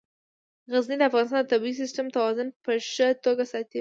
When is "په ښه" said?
2.65-3.07